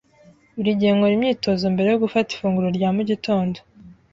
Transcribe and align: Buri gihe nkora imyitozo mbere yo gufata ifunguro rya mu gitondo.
Buri 0.55 0.71
gihe 0.79 0.91
nkora 0.95 1.13
imyitozo 1.15 1.63
mbere 1.73 1.87
yo 1.89 1.99
gufata 2.03 2.29
ifunguro 2.31 2.67
rya 2.77 2.89
mu 2.95 3.01
gitondo. 3.09 3.57